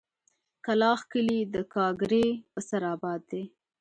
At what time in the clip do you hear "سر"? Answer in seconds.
2.67-2.83